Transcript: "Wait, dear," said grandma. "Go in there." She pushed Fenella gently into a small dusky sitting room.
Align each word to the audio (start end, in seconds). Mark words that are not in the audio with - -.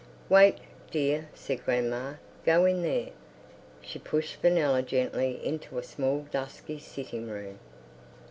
"Wait, 0.29 0.55
dear," 0.89 1.29
said 1.35 1.63
grandma. 1.63 2.13
"Go 2.43 2.65
in 2.65 2.81
there." 2.81 3.09
She 3.81 3.99
pushed 3.99 4.37
Fenella 4.37 4.81
gently 4.81 5.39
into 5.45 5.77
a 5.77 5.83
small 5.83 6.25
dusky 6.31 6.79
sitting 6.79 7.27
room. 7.29 7.59